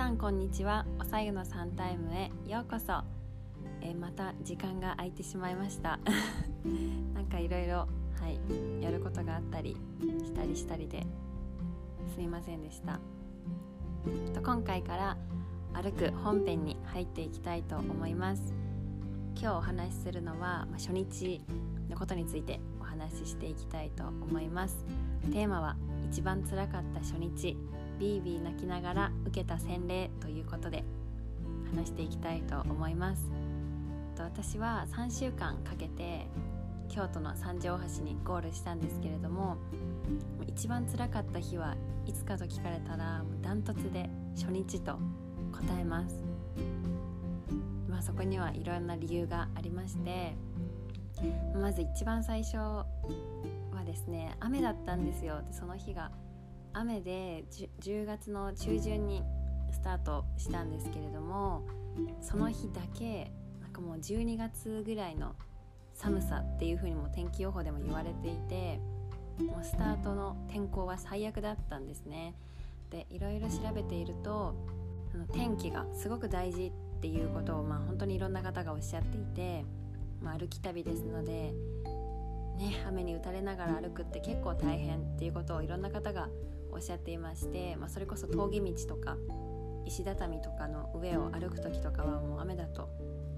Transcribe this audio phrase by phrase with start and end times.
[0.00, 0.86] さんこんにちは。
[0.98, 3.02] おさゆのサンタイムへようこそ、
[3.82, 6.00] え、また時間が空いてしまいました。
[7.12, 7.86] なんかいろいろは
[8.30, 9.76] いやることがあったり
[10.24, 11.06] したりしたりで
[12.08, 12.98] すみませんでした。
[14.32, 15.18] と今回から
[15.74, 18.54] 歩く本編に入っていきたいと思います。
[19.38, 21.42] 今日お話しするのは、まあ、初日
[21.90, 24.82] のことについてお話ししていきたいと思います。
[25.30, 25.76] テーマは
[26.10, 27.58] 一番辛かった初日。
[28.00, 30.84] ビービー泣きながら受けた洗礼ということで
[31.70, 33.30] 話していきたいと思います。
[34.16, 36.26] 私は3週間かけて
[36.88, 39.56] 京都の三条大橋にゴールしたんですけれども
[40.46, 41.76] 一番辛かった日は
[42.06, 44.98] いつかと聞かれたらダントツで初日と
[45.52, 46.24] 答えます。
[47.86, 50.34] まあそこにはいろんな理由がありまして
[51.54, 52.86] まず一番最初は
[53.84, 55.42] ですね雨だったんですよ。
[55.42, 56.10] でその日が
[56.72, 57.44] 雨で
[57.80, 59.22] 10, 月の中旬に
[59.72, 61.62] スタートしたんですけれども
[62.20, 65.34] その日だけなんかもう12月ぐらいの
[65.94, 68.80] 寒さっていう風にも天気予報でも言われていて
[69.38, 72.34] もうスタートの天候は最悪だったんですね。
[72.90, 74.54] でいろいろ調べていると
[75.14, 79.64] あの天気がすごく大事っていうことを、まあ、本当にいろんな方がおっしゃっていて、
[80.20, 81.52] まあ、歩き旅ですので、
[82.58, 86.28] ね、雨に打たれながら歩くって結構大変っていうことをいろんな方が
[86.72, 89.16] おっしゃっていまして、まあ、それこそ峠道とか
[89.86, 92.88] 石畳とかの上を歩く時とかはもう雨だと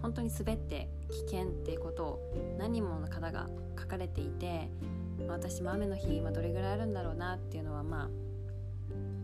[0.02, 4.68] 本当に滑って危険っていうことを何人もの方が書かれていて、
[5.26, 8.10] まあ、私も雨の日今どれぐらいあるんだろうなっていうのはま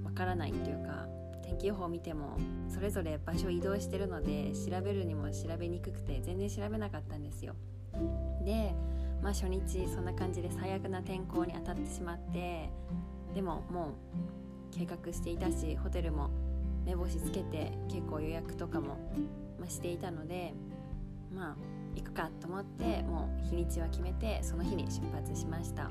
[0.05, 1.07] あわからないっていうか
[1.43, 7.55] 天気予報を見てもそれぞれ場所移動してるので調べるにも調べにくくて全然調べなかったんですよ。
[8.45, 8.75] で
[9.23, 12.71] まあ初日そんな感じで最悪な天候に当たってしまって
[13.35, 13.93] でももう
[14.71, 16.31] 計画していたしホテルも
[16.85, 18.99] 目星つけて結構予約とかも、
[19.59, 20.55] まあ、していたので
[21.35, 21.57] まあ
[21.95, 25.91] 行くかと思ってもう日にちは決めてその日に出発しました。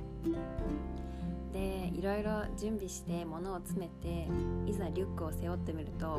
[1.53, 4.27] でいろいろ準備して物を詰めて
[4.69, 6.17] いざリュックを背負ってみるとも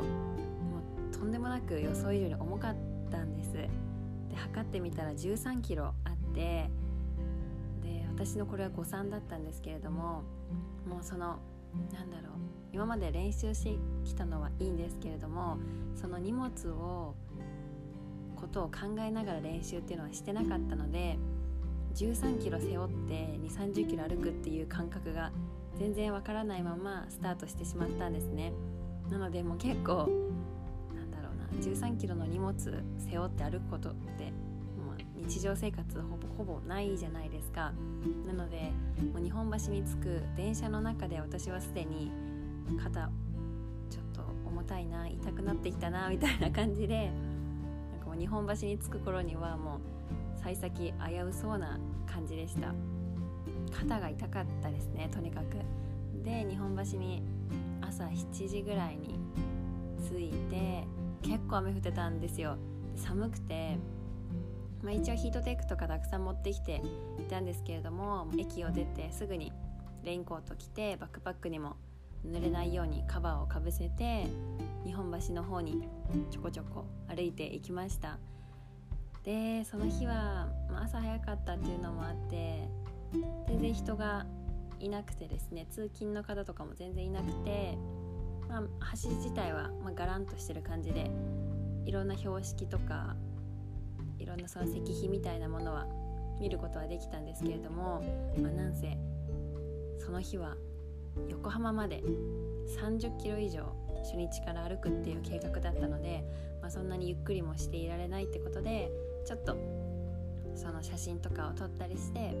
[1.11, 2.75] うとんでもなく予想以上に重かっ
[3.11, 3.53] たんです。
[3.53, 3.69] で
[4.35, 6.69] 測ってみたら1 3キロあって
[7.83, 10.23] で私のこれは誤算だったんですけれども
[10.87, 11.39] もうその
[11.93, 12.39] なんだろう
[12.71, 15.57] 今まで練習してきたのはいいんですけれども
[15.95, 17.15] その荷物を
[18.35, 21.17] ことを考えながら練習っていうのはしてなかったので
[21.95, 25.31] 1 3キロ背負って2 3 0キロ歩くっていう感覚が
[25.77, 28.53] 全然わからないままスタートしてしまったんですね。
[29.09, 30.09] なのでもう結構
[30.93, 32.53] なんだろうな1 3キロの荷物
[32.97, 34.31] 背負って歩くことって
[35.19, 37.73] 日常生活ほぼほぼないじゃないですか。
[38.25, 38.71] なので
[39.13, 42.11] もう日本橋に着く電車の中で私はすでに
[42.81, 43.09] 肩
[43.89, 47.11] ちょっと重たいな痛くなってきたなみたいな感じで
[47.91, 49.79] なんかもう日本橋に着く頃にはも
[50.37, 52.73] う幸先危うそうな感じでした。
[53.71, 55.57] 肩が痛かったですねとにかく。
[56.23, 57.21] で日本橋に
[57.81, 59.19] 朝7時ぐらいに
[60.09, 60.85] 着いて
[61.21, 62.57] 結構雨降ってたんですよ。
[62.95, 63.77] 寒くて
[64.83, 66.81] まあ、一応ヒートテックとかたくさん持ってきて
[67.19, 69.51] いたんですけれども駅を出てすぐに
[70.03, 71.75] レインコート着てバックパックにも
[72.25, 74.25] 濡れないようにカバーをかぶせて
[74.85, 75.87] 日本橋の方に
[76.31, 78.17] ちょこちょこ歩いていきました。
[79.23, 82.69] でその日は、まあ、朝早かったっていうのもあって
[83.47, 84.25] 全然人が
[84.79, 87.77] いなくてですね通勤の方とかも全然いなくて、
[88.47, 88.61] まあ、
[89.03, 91.11] 橋自体は、まあ、ガランとしてる感じで
[91.85, 93.15] いろんな標識とか
[94.29, 95.87] ろんなその石碑みたいなものは
[96.39, 98.01] 見ることはできたんですけれども、
[98.41, 98.97] まあ、なんせ
[99.99, 100.55] その日は
[101.27, 102.01] 横浜まで
[102.79, 103.63] 30キロ以上
[104.03, 106.23] 初日から歩くっていう計画だったので、
[106.61, 108.89] まあ、そんなにゆっくりもしていられないってことで
[109.25, 109.57] ちょっと
[110.55, 112.33] その写真とかを撮ったりして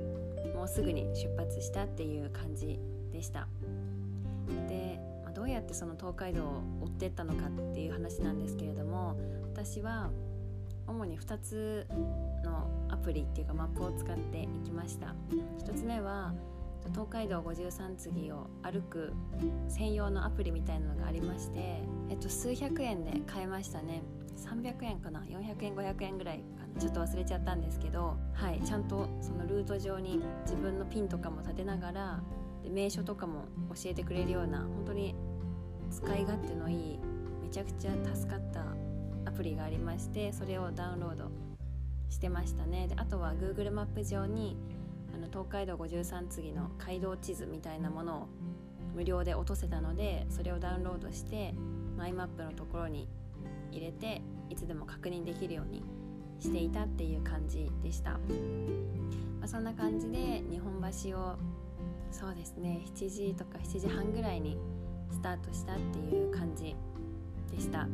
[0.55, 2.79] もうすぐに出発したっていう感じ
[3.11, 3.47] でした。
[4.67, 9.19] で、ま、どうやってその東海道を追ってったのかっていう話なんですけれども
[9.53, 10.09] 私は
[10.89, 11.87] 主に2つ
[12.43, 15.15] のアプリっていうかマップを使っていきました。
[15.63, 16.33] 1つ目は
[16.91, 19.13] 東海道53次を歩く
[19.67, 24.01] 専用のアプリみたいなのがありまして、えっと、数百円で買えましたね。
[24.37, 26.43] 300円かな？400円500円ぐらいか
[26.73, 26.81] な？
[26.81, 32.23] ちょっと忘れちゃったんですけど、はい、ちゃんとそのルート上に自分のピンとかも立てながら
[32.63, 33.45] で名所とかも
[33.75, 35.13] 教えてくれるような本当に
[35.91, 36.99] 使い勝手のいい
[37.43, 38.63] めちゃくちゃ助かった
[39.39, 41.31] プリがありましてそれをダウンロード
[42.09, 42.89] してましたね。
[42.89, 44.57] であとは Google マップ上に
[45.15, 48.27] あの東海道53次の街道地図みたいなものを
[48.93, 51.53] 無料で落とせたのでそれをダウンロードして
[51.97, 53.07] マイマップのところに
[53.71, 55.85] 入れていつでも確認できるように
[56.41, 58.17] していたっていう感じでした、ま
[59.43, 60.81] あ、そんな感じで日本
[61.11, 61.35] 橋を
[62.11, 64.57] そうですね7時とか7時半ぐらいに
[65.11, 66.75] スタートしたっていう感じ
[67.55, 67.87] でした。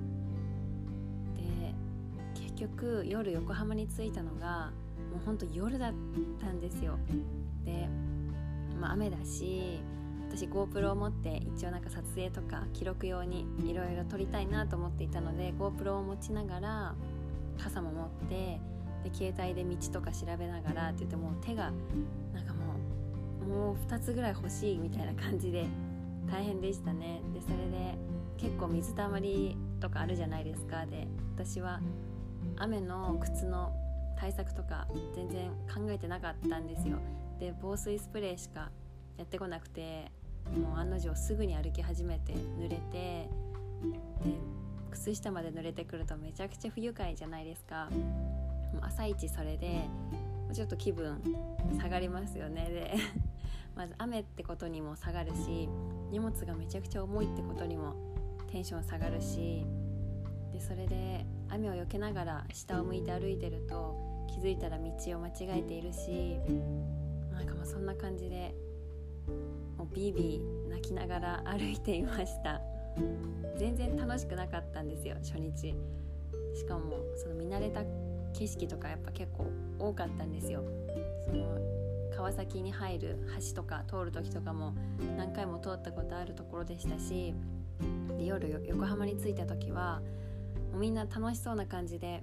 [2.56, 4.72] 結局夜横浜に着いたのが
[5.12, 5.94] もうほんと夜だっ
[6.40, 6.98] たんですよ。
[7.66, 7.90] で、
[8.80, 9.82] まあ、雨だし
[10.30, 16.96] 私 GoPro を持って一応なんか撮影とか記録用にいろいろ撮りたいなと思っていたので GoPro を持ちながら
[17.62, 18.60] 傘も持って
[19.04, 21.72] で携帯で道とか調べながらって言ってもう手が
[22.34, 22.60] なんかも
[23.46, 25.68] うもう2つぐらい欲しいみたいな感じで
[26.32, 27.22] 大変でしたね。
[27.34, 27.96] でそれで
[28.38, 30.86] 結構水たまりとかあるじゃないですか。
[30.86, 31.80] で私は
[32.58, 33.74] 雨の靴の
[34.18, 36.98] 対策とか全然考えてなかったんですよ。
[37.40, 38.72] で防水スプレーしか
[39.18, 40.12] やってこなくて
[40.54, 43.30] もう案の定すぐに歩き始めて濡れてで
[44.92, 47.90] 靴下まで濡れてくるとめちゃくちゃ不愉快じゃないですか。
[48.82, 49.82] 朝一それで
[50.54, 51.22] ちょっと気分
[51.78, 52.70] 下がりますよね。
[52.70, 52.96] で
[53.76, 55.68] まず雨ってことにも下がるし
[56.12, 57.94] 荷物がめちゃくちゃ重いってことにも
[58.48, 59.66] テンション下がるし
[61.56, 63.96] 雨を避けながら下を向いて歩いてると
[64.30, 64.86] 気づいたら道
[65.18, 66.38] を間違えているし
[67.32, 68.54] なんかもうそんな感じで
[69.78, 72.62] もうビービー泣きながら歩いていました。
[73.58, 75.76] 全然楽しくなかったんですよ初日。
[76.54, 77.82] しかもその見慣れた
[78.34, 79.48] 景色とかやっぱ結構
[79.80, 80.64] 多かったんですよ。
[81.26, 81.58] その
[82.16, 84.74] 川崎に入る橋とか通る時とかも
[85.18, 87.34] 何回も通ったことあるところでしたし
[88.18, 90.02] で夜横浜に着いた時は
[90.76, 92.22] もうみんな楽しそうな感じで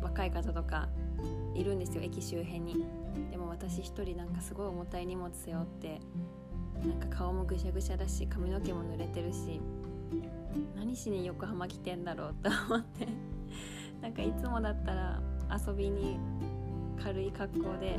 [0.00, 0.88] 若い方とか
[1.52, 2.84] いるんですよ駅周辺に。
[3.32, 6.00] でも私一人なんかすごい重たい荷物背負って
[6.86, 9.60] なんか顔もぐしゃぐしゃだし髪の毛も濡れてるし
[10.76, 13.08] 何しに横浜来てんだろうと思って。
[14.00, 15.20] なんかいつもだったら
[15.66, 16.20] 遊びに
[17.02, 17.98] 軽い格好で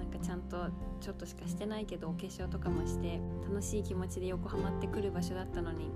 [0.00, 0.66] なんかちゃんと
[1.00, 5.92] ちょっとしかしてないけどお化粧とかもして楽しい気持ちで横浜ってくる場所だったのに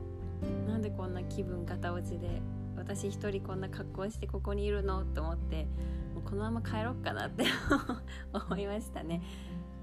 [0.69, 2.41] なんでこんな気分ガタ落ちで
[2.89, 5.67] 私一人こんな格好してここにいるのと思って
[6.15, 7.45] もうこのまま帰ろっかなって
[8.33, 9.23] 思いましたね。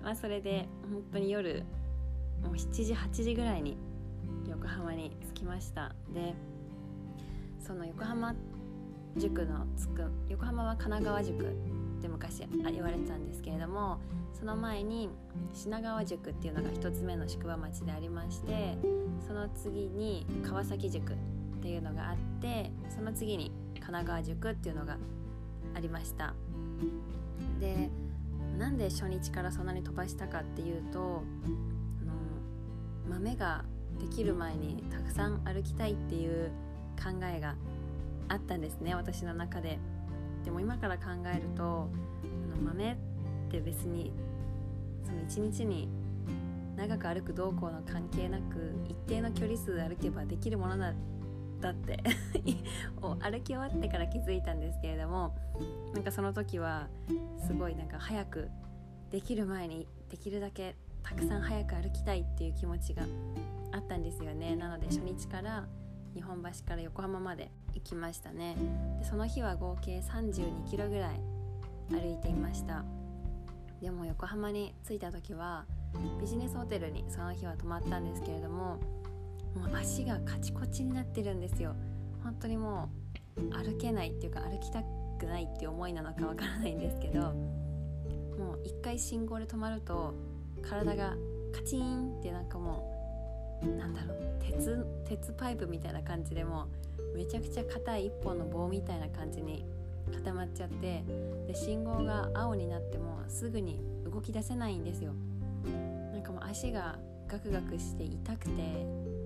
[0.04, 1.64] まあ、それで本当に夜
[2.44, 3.78] もう7時8時ぐらいに
[4.48, 6.34] 横浜に着きましたで
[7.60, 8.36] その横浜
[9.18, 14.00] 塾のつく横浜は神奈川塾って昔言われてたんですけれども
[14.34, 15.10] その前に
[15.54, 18.78] 品川塾っていうのが1つ目の宿場町でありまして
[19.26, 21.14] その次に川崎塾
[21.66, 24.98] っていうのがあってその次に神奈川塾っていうのが
[25.74, 26.36] ありました。
[27.60, 27.90] で
[28.60, 32.14] なんで初日からそんなに飛ばしたかっていうとあの
[33.10, 33.66] 豆が
[34.00, 36.52] できる前にたくさん歩きたいっていう
[37.04, 37.56] 考えが
[38.30, 39.80] あったんですね私の中で。
[40.44, 41.90] でも今から考えると
[42.54, 42.96] あの豆っ
[43.50, 44.12] て別に
[45.04, 45.90] その一日に
[46.78, 50.94] 長く歩く動向の関係なく一定の距離数歩けばできるものだ
[51.66, 52.04] だって
[53.02, 55.36] 歩き終わってから気づいたんですけれども
[55.96, 56.88] なんかその時は
[57.48, 58.52] すごいなんか早く
[59.10, 63.04] できる前にできるだけたくさん早く歩きたいっていう気持ちが
[63.72, 64.56] あったんですよね。
[64.56, 65.68] なので初日から
[66.14, 68.56] 日本橋から横浜まで行きましたね。
[69.00, 71.20] でその日は合計32キロぐらい
[71.90, 72.86] 歩いていました。
[73.82, 75.66] でも横浜に着いた時は
[76.20, 78.78] ビジネスホテルにその日は泊まったんですけれども
[79.56, 81.76] もう足がカチコチになってるんですよ。
[82.24, 82.90] 本当にも
[83.38, 84.84] う歩けないっていうか歩きた
[85.20, 90.14] くないっていう思いなのかわからないんですけどもう一回信号で止まると
[90.62, 91.16] 体が
[91.54, 96.68] カチンってなんかもうなんだろう鉄鉄パイプみたいな感じでも
[97.16, 99.66] めちゃくちゃ硬い一本の棒みたいな感じに
[100.14, 101.04] 固まっちゃって
[101.48, 105.14] で信号が青になってもすぐに動き出せないんですよ。
[106.12, 108.86] なんかもう足がガクガクして痛くて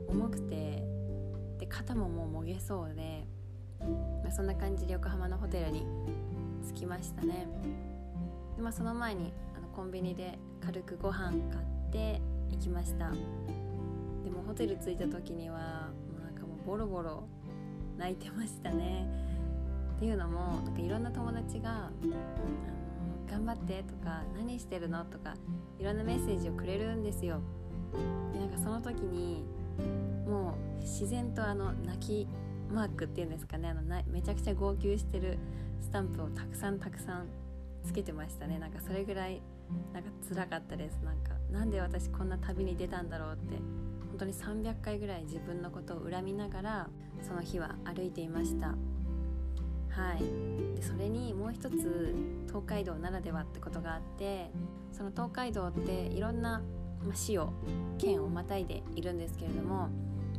[0.09, 0.83] 重くて
[1.59, 3.25] で肩ももうもげそうで、
[4.23, 5.85] まあ、そんな感じで横浜のホテルに
[6.73, 7.47] 着きましたね。
[8.55, 13.11] で、まあ、その前にあのコンビニで軽くご飯買って行きました。
[13.11, 17.23] でもホテル着いた時にはもうなんかもうボロボロ
[17.97, 19.07] 泣いてましたね。
[19.97, 22.15] っていうのもなんかいろんな友達が「あの
[23.29, 25.33] 頑張って」とか「何してるの?」とか
[25.77, 27.41] いろんなメッセージをくれるんですよ。
[28.31, 29.43] でなんかその時に
[30.27, 32.27] もう自然とあの泣き
[32.71, 35.38] マークっていうんですかねあのなめちゃくちゃ号泣してる
[35.81, 37.27] スタンプをたくさんたくさん
[37.83, 38.59] つけてましたね。
[38.59, 39.41] なんかそれぐらい
[39.93, 41.00] なんか辛かったです。
[41.03, 43.55] なんかなんで私こんな旅に出たんだろうって
[44.09, 46.89] 本当に300回ぐらい自分のことを恨みながら
[47.21, 48.67] その日は歩いていました。
[48.67, 48.75] は
[50.15, 50.75] い。
[50.75, 52.13] でそれにもう一つ
[52.48, 54.51] 東海道ならではってことがあって
[54.91, 56.62] その東海道っていろんな
[57.07, 57.53] ま市を
[57.97, 59.89] 県をまたいでいるんですけれども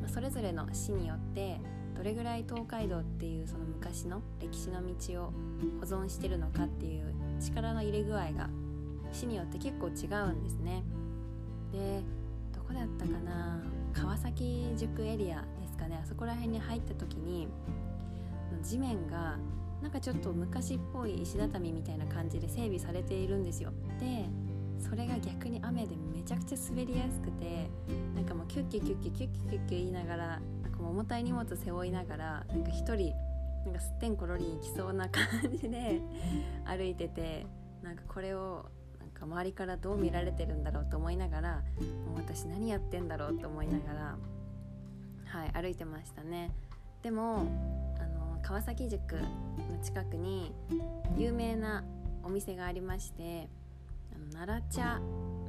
[0.00, 1.60] まそれぞれの市によって
[1.96, 5.32] どれぐらい東海道っていうその昔の歴史の道を
[5.80, 8.48] 保存してるのかっていう力の入れ具合が
[9.12, 10.82] 市によって結構違うんですね。
[11.72, 12.00] で
[12.54, 13.60] どこだったかな？
[13.92, 16.00] 川崎塾エリアですかね？
[16.02, 17.48] あそこら辺に入った時に
[18.62, 19.36] 地面が
[19.82, 23.72] なんかちょっと昔っぽい石畳みたいな感じで整備されているんですよ。
[23.98, 24.26] で
[24.78, 27.70] それが逆に雨でめちゃくちゃ滑りやすくて
[28.14, 30.26] なんかもうキュッキュキュッキュキュッキュキュッキュ言いながら
[30.62, 33.14] なんかもう重たい荷物背負いながらなんか一人
[33.64, 36.02] なんかすってんころりに来そうな感じで
[36.66, 37.46] 歩いてて
[37.82, 38.66] なんかこれを
[39.00, 41.62] なんか周りからどう見られてるんだろうと思いながら
[42.06, 44.16] もう私何やってんだろうと思いながら
[45.24, 46.50] はい歩いてましたね
[47.02, 47.46] でも
[47.98, 50.52] あの川崎塾の近くに
[51.16, 51.82] 有名な
[52.22, 53.48] お店がありまして
[54.14, 55.00] あの奈良茶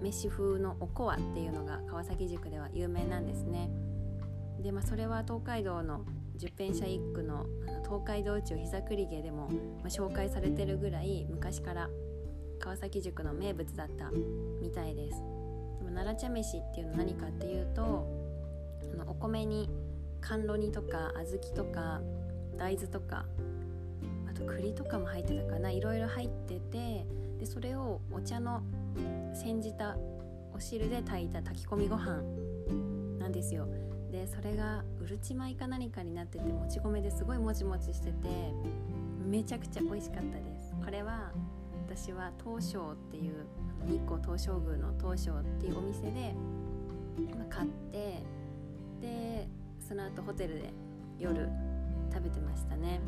[0.01, 3.69] 飯風のおこわっていうのが川崎塾では有名なんですね。
[4.61, 6.05] で、まあ、それは東海道の
[6.35, 7.45] 十編者一句の
[7.83, 11.89] 東海道中膝栗毛でも、まあ、紹介されてるぐらい昔から
[12.59, 14.11] 川崎塾の名物だった
[14.61, 15.19] みたいです。
[15.79, 18.07] でも奈良茶飯っていうのは何かっていうと
[18.93, 19.69] あのお米に
[20.21, 22.01] 甘露煮とか小豆とか
[22.57, 23.25] 大豆とか
[24.29, 27.05] あと栗とかも入ってたかないろいろ入ってて
[27.39, 28.61] でそれをお茶の
[29.33, 29.97] 煎じた
[30.53, 32.21] お汁で炊いた炊き込みご飯
[33.19, 33.67] なんですよ。
[34.11, 38.53] でそれがうるち米か何かになっててもち米ですごいもちもちしてて
[39.25, 40.75] めちゃくちゃ美味しかったです。
[40.83, 41.31] これは
[41.87, 43.45] 私は東照っていう
[43.85, 46.35] 日光東照宮の東照っていうお店で、
[47.49, 48.23] 買って
[49.01, 49.47] で
[49.79, 50.73] その後ホテルで
[51.17, 51.49] 夜
[52.13, 52.99] 食べてましたね。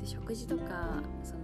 [0.00, 1.40] で食事とかその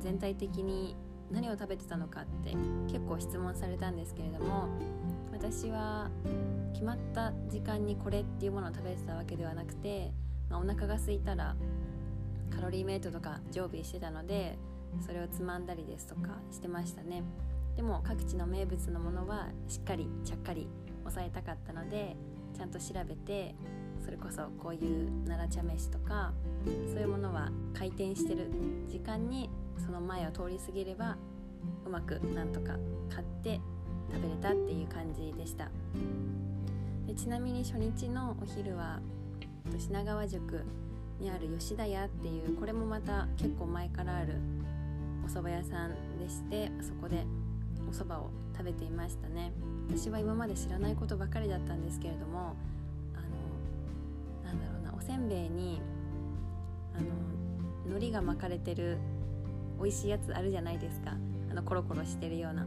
[0.00, 0.96] 全体的に
[1.30, 2.54] 何を食べてたのかって
[2.90, 4.68] 結構質問されたんですけれども
[5.32, 6.10] 私は
[6.72, 10.10] 決まった時間にこれっていうものを食べてたわけではなくて、
[10.48, 11.56] まあ、お腹が空いたら
[12.54, 14.58] カロリーメイトとか常備してたので
[15.06, 17.22] それをつまんだりですとかしてましたね。
[17.76, 20.68] でも各地の名物のものはしっかりちゃっかり
[21.04, 22.16] 抑えたかったので
[22.54, 23.54] ちゃんと調べて
[24.04, 26.32] それこそこういう奈良茶飯とか
[26.64, 28.50] そういうものは回転してる
[28.88, 29.48] 時間に
[29.84, 31.16] その前を通り過ぎれば
[31.86, 32.76] うまくなんとか
[33.08, 33.60] 買って
[34.12, 35.70] 食べれたっていう感じでした。
[37.06, 39.00] でちなみに初日のお昼は
[39.78, 40.64] 品川宿
[41.18, 44.34] にある吉田屋っていうこれもまた結構前からある
[45.24, 47.24] お蕎麦屋さんでしてそこで
[47.88, 49.52] お蕎麦を食べていましたね。
[49.88, 52.54] 私は今まで知らないことばかりだったんですけれども
[53.14, 53.20] あ
[54.44, 55.80] のなんだろうなおせんべいに
[56.94, 57.06] あの
[57.86, 58.98] 海苔が巻かれてる
[59.80, 61.16] 美味しいやつあるじゃないですか。
[61.50, 62.66] あのコロコロしてるような。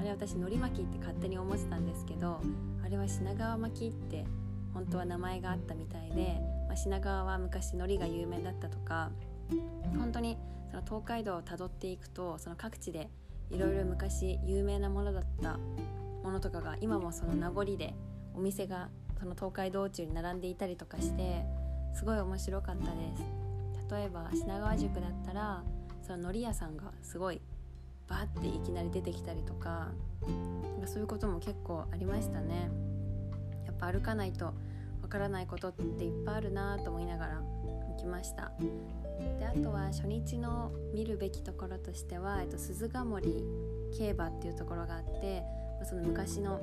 [0.00, 2.40] あれ私海苔巻きって勝手に思ってたんですけど
[2.84, 4.24] あれは品川巻きって
[4.74, 9.10] 本当は名前があったみたいで、まあ、品川は昔海苔が有名だったとか
[9.96, 10.36] 本当に
[10.70, 13.08] その東海道をたどっていくとその各地で
[13.50, 15.58] いろいろ昔有名なものだった
[16.22, 17.94] ものとかが今もその名残で
[18.34, 21.44] お店がその東海道中に並んでいたりとかして
[21.94, 23.22] すごい面白かったです。
[23.94, 25.62] 例えば品川宿だったら
[26.06, 27.40] その海苔屋さんがすごい
[28.08, 29.88] バーっていきなり出てきたりとか
[30.86, 32.70] そういうことも結構ありましたね。
[33.66, 34.46] やっぱ歩かないと
[35.02, 38.52] わからないことっていっぱいあるなと思いながら行きました。
[39.38, 43.42] であとは初日の見るべきところとしては、えっと、鈴ヶ森
[43.98, 45.42] 競馬っていうところがあって、
[45.80, 46.60] ま、その昔の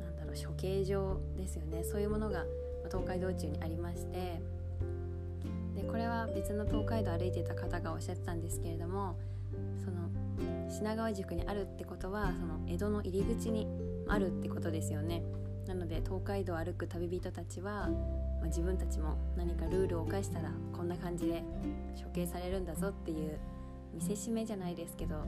[0.00, 1.82] なんだろう処刑場ですよね。
[1.82, 2.44] そういうものが
[2.86, 4.40] 東海道中にありまして
[5.88, 9.18] これは別の東海道歩いてた方がおっしゃってたんですけれども
[9.82, 10.08] その
[10.70, 13.66] 品川宿にあるってことはその江戸の入り口に
[14.06, 15.22] あるってことですよね
[15.66, 17.88] なので東海道を歩く旅人たちは、
[18.40, 21.42] まあ、自分たちも何かルールを犯したらこんな感じで
[22.02, 23.38] 処刑されるんだぞっていう
[23.92, 25.26] 見せしめじゃないですけどなん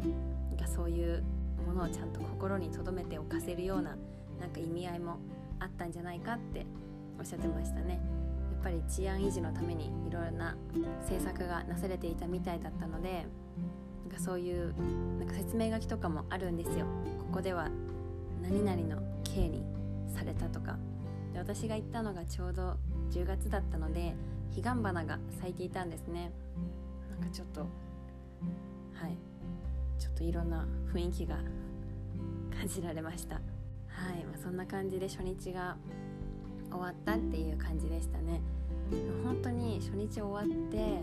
[0.59, 1.23] かそういう
[1.67, 3.97] ものをちゃんと心に留めておかせるような
[4.39, 5.19] なんか意味合いも
[5.59, 6.67] あったんじゃないかって
[7.19, 8.20] おっしゃってましたね。
[8.63, 10.55] やっぱり治安維持のためにいろいろな
[11.01, 13.25] 政策がなされていたみたいだったので
[14.07, 14.75] なんかそういう
[15.19, 16.85] なんか説明書きとかもあるんですよ。
[17.19, 17.71] ここでは
[18.43, 19.65] 何々の刑に
[20.15, 20.77] されたとか。
[21.33, 22.77] で私が行ったのがちょうど
[23.11, 24.15] 10月だったので
[24.51, 26.31] 彼岸花が咲いていたんですね。
[27.11, 27.67] なんかちょっとは
[29.09, 29.17] い。
[29.99, 31.37] ちょっといろんな雰囲気が
[32.57, 33.37] 感じられました。
[33.37, 33.41] は
[34.19, 35.77] い、まあ、そんな感じで初日が
[36.71, 38.41] 終わったっていう感じでしたね。
[39.25, 41.01] 本当に初日終わって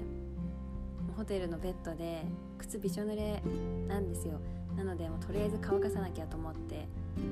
[1.16, 2.24] ホテルのベッドで
[2.58, 3.42] 靴びしょ濡れ
[3.88, 4.40] なんですよ。
[4.76, 6.88] なのでもうとりあえず乾かさなきゃと思って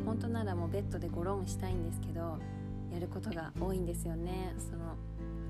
[0.05, 2.39] 本当ならもうベッドでゴロンしたいんですけど
[2.91, 4.55] やることが多いんですよね。
[4.57, 4.95] その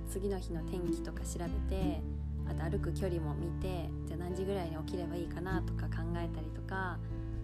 [0.09, 2.01] 次の日の天気とか調べて
[2.47, 6.97] あと歩く距離も見てじゃあ何時ぐらいに起きればいいかなとか考えたりとか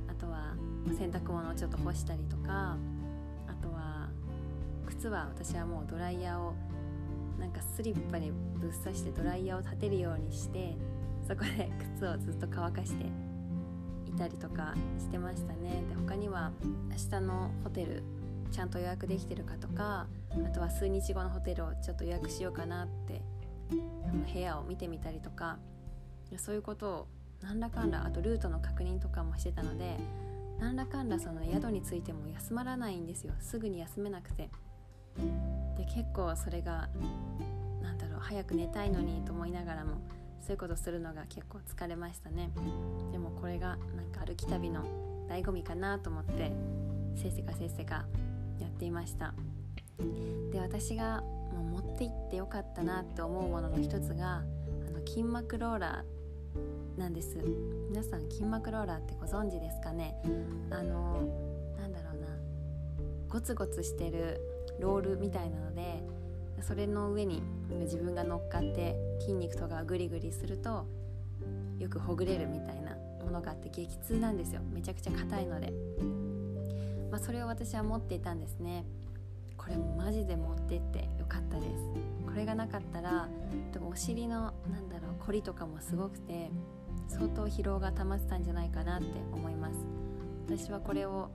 [0.08, 0.54] あとは
[0.98, 2.78] 洗濯物をちょっと干したりとか
[3.48, 3.91] あとは
[5.02, 6.54] 靴は私はもうドライヤーを
[7.40, 10.76] なんかスリッパにぶっ刺してドライヤーを立てるようにして
[11.28, 13.06] そこで靴をずっと乾かして
[14.06, 15.84] いたりとかしてましたね。
[15.90, 16.52] で他には
[16.92, 18.04] 明日のホテル
[18.52, 23.24] ちゃんと予約できてるかとかあとは数日後のホテルをちょっと予約しようかなって
[23.72, 25.58] あの部屋を見てみたりとか
[26.38, 27.08] そういうことを
[27.42, 29.98] なんだかんだあとルートの確認とかもしてたので
[30.60, 33.34] なんだかんだその宿についても休まらないんですよ。
[33.40, 34.52] すぐに休めなくて。
[35.78, 36.90] で結構それが
[37.82, 40.02] なんだろう早く寝たいのにと思いながらも
[40.40, 42.52] そういうことするのが結構疲れましたね。
[43.12, 44.84] でもこれがなんか歩き旅の
[45.30, 46.52] 醍醐味かなと思って
[47.16, 48.06] せっせかせっせか
[48.60, 49.34] やっていました。
[50.52, 54.42] で私がもう持って行ってよかったなって思うものの一つがあ
[54.92, 57.38] の筋膜ローラーなんです。
[57.90, 60.16] 皆さん筋膜ローラーってご存知ですかね？
[60.72, 61.22] あの
[61.80, 62.28] なんだろうな
[63.30, 64.42] ゴツゴツしてる
[64.82, 66.04] ロールみたいなので
[66.62, 70.86] それの上に自分が乗っかって筋肉とかグリグリすると
[71.80, 74.62] よくほぐれるみたいなものがあって激痛なんですよ。
[74.72, 75.74] めちゃくちゃ硬いので、
[77.10, 78.86] まあ、それを私は持っていたんですね。
[79.58, 81.72] これマジで持ってってよかったです。
[82.26, 83.28] これがなかったら
[83.74, 86.52] でもお尻のなんだろう凝りとかもすごくて
[87.08, 89.76] 相当疲労が溜まってたんじゃないかなって思います。
[90.48, 91.30] 私はこれを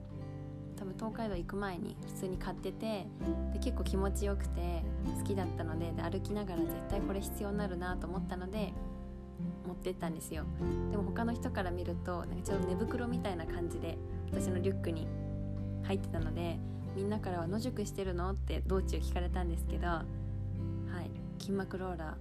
[0.77, 3.07] 多分東海道行く前に普通に買ってて
[3.53, 4.83] で結構気持ちよくて
[5.17, 8.73] 好きだったのでで歩きながら絶対これ必要になるなと思ったので
[9.67, 10.45] 持ってったんですよ。
[10.91, 13.97] でも他の人から見るとなんかちょっと寝袋みたいな感じで
[14.31, 15.07] 私のリュックに
[15.83, 16.57] 入ってたので
[16.95, 20.03] みんなからは野宿してるのって道中聞かれたんですけどは
[21.05, 22.17] い筋膜ローラ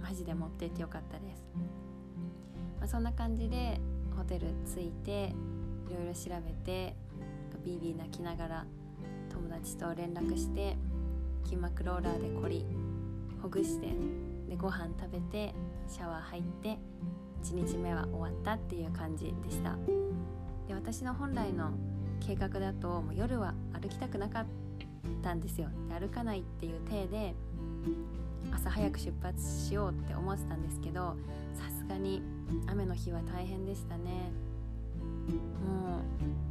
[0.00, 1.44] ーマジで持ってってよかったです、
[2.78, 3.80] まあ、そんな感じで
[4.16, 5.32] ホテル着いて
[5.88, 6.94] いろいろ調べて
[7.68, 8.66] ビービー泣きながら
[9.30, 10.78] 友達と連絡して
[11.44, 12.66] 筋膜ローラーで凝り
[13.42, 13.88] ほぐして
[14.48, 15.54] でご飯食べて
[15.86, 16.78] シャワー入って
[17.42, 19.76] 1日目は終わったっていう感じでした。
[20.66, 21.72] で私の本来の
[22.20, 24.46] 計画だともう夜は歩きたくなかっ
[25.22, 25.68] たんですよ。
[25.90, 27.34] で歩かないっていう体で
[28.50, 31.16] 朝早く出発しようって思ってたんですけど
[31.52, 32.22] さすがに
[32.66, 34.32] 雨の日は大変でしたね。
[35.66, 36.47] もう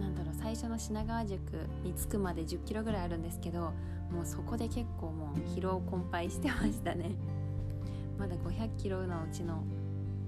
[0.00, 1.38] なんだろう最初の品川宿
[1.84, 3.72] に着くまで1 0キロぐらいあるんですけど
[4.10, 7.16] もうそこで結構もう疲労困憊してましたね。
[8.18, 9.62] まだ500キロのうちの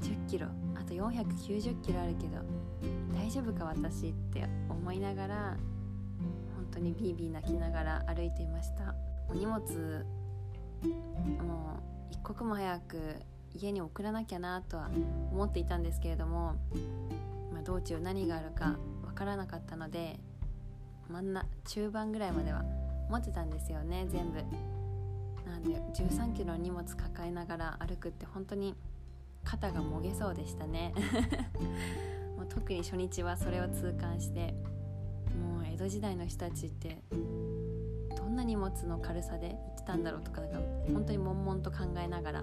[0.00, 2.38] 10キロあと490キロあるけど
[3.14, 5.56] 大丈夫か私って思いながら
[6.54, 8.94] 本当にビービー泣きながら歩いていました。
[9.28, 9.60] お荷物
[10.82, 12.98] もう一刻も早く
[13.54, 14.90] 家に送らなきゃなとは
[15.32, 16.54] 思っていたんですけれども、
[17.52, 18.76] まあ、道中何があるか
[19.18, 20.20] からなかったので
[21.08, 22.62] 真ん中中盤ぐらいまでは
[23.10, 24.44] 持ってたんですよね全部。
[25.44, 28.76] なんで1 3キロの荷物抱えながら歩くって本当に
[29.42, 30.94] 肩がもげそうでしたね。
[32.36, 34.54] もう特に初日はそれを痛感して
[35.34, 37.02] もう江戸時代の人たちって
[38.16, 40.58] どんな荷物の軽さで行ってたんだろうとかなんか
[40.92, 42.40] 本当に悶々と考えながら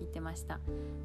[0.00, 0.58] 行ってました。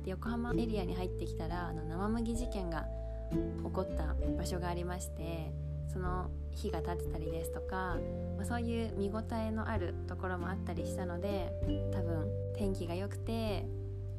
[0.04, 2.88] で横浜エリアに入ってきたらあの生麦事件が
[3.34, 5.52] 起こった場所がありまして
[5.92, 7.98] その火が立ってたりですとか、
[8.38, 11.52] まあ、そういう見応えのあるところもあったりしたので
[11.92, 13.66] 多分天気が良くて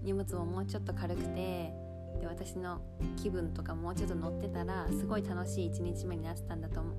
[0.02, 1.72] 荷物ももうちょっと軽くて
[2.20, 2.80] で私の
[3.20, 6.92] 気分とかもうちょっと乗ってたらすごい楽しい1日目になってたんだと思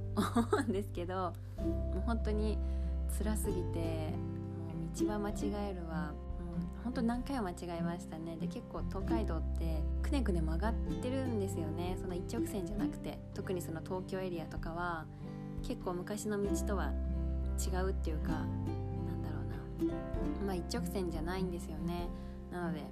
[0.59, 2.57] うんですけどもう本当に
[3.17, 5.33] 辛すぎてもう道は間違
[5.69, 6.13] えるわ。
[6.85, 8.37] 本当何回も間違えましたね。
[8.37, 11.97] で結構東海道ってくねくね曲がってるんですよね。
[11.99, 13.19] その一直線じゃなくて。
[13.33, 15.05] 特にその東京エリアとかは
[15.63, 16.93] 結構昔の道とは
[17.59, 19.39] 違うっていうかなんだろ
[19.81, 19.93] うな。
[20.45, 22.07] まあ一直線じゃないんですよね。
[22.51, 22.83] なので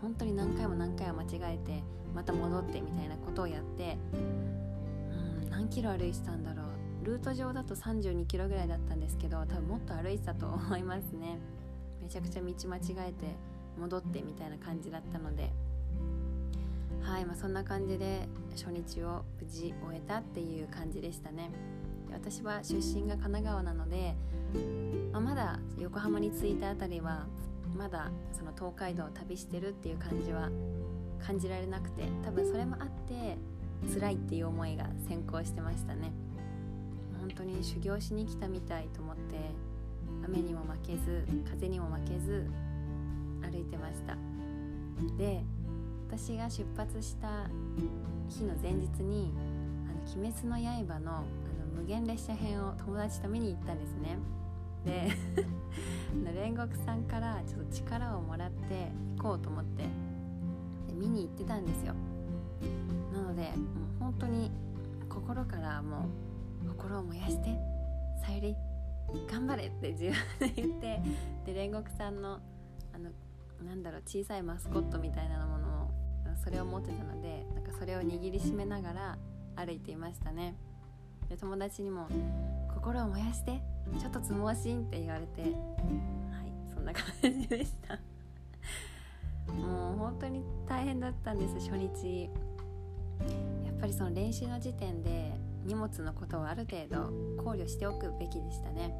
[0.00, 1.82] 本当に何回も何回も間違えて
[2.14, 7.04] また戻ってみたいなことをやってうん何キロ歩いてたんだろう。
[7.04, 11.40] ルート上だと32キロぐらいだったんですけど多分もっと歩いてたと思いますね。
[12.02, 13.36] めちゃくちゃ道間違えて
[13.78, 15.52] 戻ってみたいな感じだったので。
[17.02, 21.50] はいまあそんな感じで初日を無事終えたっていう感じでしたね。
[22.12, 24.14] 私は出身が神奈川なので、
[25.12, 27.26] まあ、まだ横浜に着いた辺りは
[27.74, 30.50] まだその東海道を旅してるっていう感じは
[31.24, 33.38] 感じられなくて多分それもあって
[33.94, 36.12] 辛いっていう思いが先行してましたね。
[37.18, 39.36] 本当に修行しに来たみたいと思って
[40.24, 42.48] 雨にも負けず風にも負けず
[43.42, 44.16] 歩いてました。
[45.16, 45.44] で
[46.08, 47.48] 私が出発した
[48.28, 49.32] 日の前日に
[49.88, 50.56] 「あの鬼滅の
[50.86, 51.24] 刃の」あの
[51.74, 54.18] 無限列車編を友達と見に行ったんですね。
[54.84, 55.08] で
[56.30, 59.84] 煉獄さんからちょっと力をもらって行こうと思って
[60.88, 61.94] で見に行ってたんですよ。
[63.12, 63.52] なのでもう
[64.00, 64.50] 本当に
[65.08, 66.06] 心からも
[66.64, 67.58] う心を燃やして
[68.20, 68.56] さゆり
[69.30, 70.04] 頑張れって自
[70.38, 71.02] 分で言って
[71.46, 72.40] で煉獄さんの
[72.94, 73.10] あの
[73.66, 75.90] なんだろう小さいマスコットみたいなものを
[76.42, 79.18] それを持ってたのでなんかそれを握りしめながら
[79.56, 80.56] 歩いていましたね。
[81.28, 82.08] で友達にも
[82.74, 83.62] 「心を燃やして
[83.98, 85.52] ちょっとつもわしん」って言われてはい
[86.74, 87.98] そんな感じでした。
[89.52, 92.30] もう本当に大変だったんです初日。
[93.64, 95.32] やっぱりその練習の時点で
[95.64, 98.94] 荷物のことをある程度考慮しておくべきでしたね。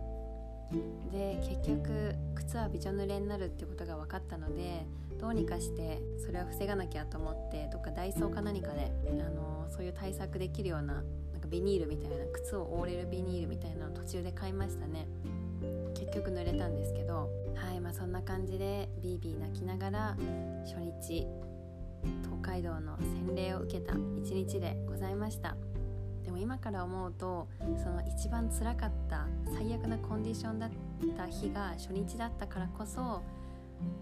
[1.11, 4.87] で結局靴はびちょ濡れになるってことが分かったので
[5.20, 11.05] どうにかしてそれを防がなきゃと思ってどっかダイソーか何かであのそういう対策できるようななん
[11.40, 15.07] かビニールみたいな靴を覆れるビニールみたいなのを途中で買いましたね。
[15.94, 20.16] 結局濡れたんですけどはいまあそんな感じでビービー泣きながら
[20.64, 21.27] 初日
[22.25, 23.94] 東海道の洗礼を受けた
[24.25, 25.71] 一日でございました。
[26.32, 30.70] も今から思うとその一番つらかった最悪なコンディションだっ
[31.16, 33.22] た日が初日だったからこそ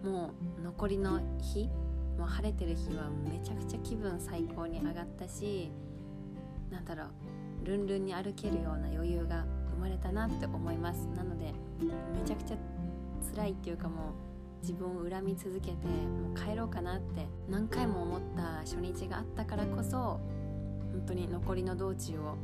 [0.04, 1.68] もう残りの日
[2.16, 5.70] もう晴れてる日はめちゃくちゃ気分最高に上がったし
[6.70, 7.04] なんだろ
[7.64, 11.08] うルンルンに歩けるような余裕が生まれたなって思います。
[11.16, 12.56] なのでめちゃくちゃ
[13.34, 14.30] 辛いっていうかもう
[14.62, 20.20] 自分を恨み続けてもう帰ろうかなって何回も思った初日があったからこそ
[20.92, 22.36] 本当に残りの道中を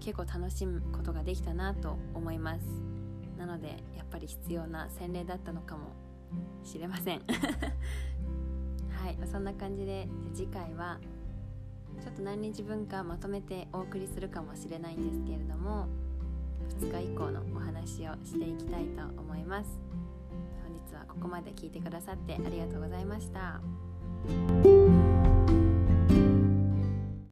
[0.00, 2.60] 結構楽しむことができたなと思います。
[3.38, 5.92] なのでやっぱり必要な洗礼だったのかも
[6.62, 7.22] しれません。
[8.90, 9.18] はい。
[9.30, 10.98] そんな感じで次回は
[12.00, 15.86] ちょっと何日分かまとめてお送りするかもしれないんですけれども
[16.80, 19.78] 2日以降のお話をしていきたいと思います。
[20.62, 23.60] 本日はここまで聞いてくださってありがとうございました。